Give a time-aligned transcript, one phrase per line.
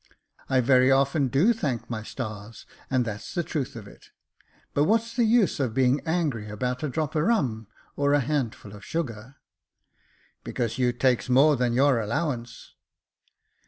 [0.49, 4.09] "I very often do thank my stars, and that's the truth of it;
[4.73, 8.73] but what's the use of being angry about a drop of rum, or a handful
[8.73, 9.35] of sugar?"
[10.03, 12.73] *' Because you takes more than your allowance."